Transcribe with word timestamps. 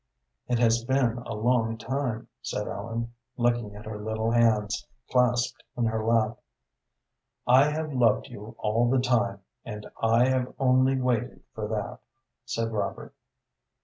"It 0.47 0.57
has 0.57 0.83
been 0.83 1.19
a 1.19 1.35
long 1.35 1.77
time," 1.77 2.27
said 2.41 2.67
Ellen, 2.67 3.13
looking 3.37 3.75
at 3.75 3.85
her 3.85 3.99
little 4.01 4.31
hands, 4.31 4.87
clasped 5.11 5.63
in 5.77 5.85
her 5.85 6.03
lap. 6.03 6.39
"I 7.45 7.69
have 7.69 7.93
loved 7.93 8.27
you 8.27 8.55
all 8.57 8.89
the 8.89 8.97
time, 8.97 9.41
and 9.63 9.85
I 10.01 10.25
have 10.29 10.55
only 10.57 10.99
waited 10.99 11.43
for 11.53 11.67
that," 11.67 11.99
said 12.47 12.71
Robert. 12.71 13.13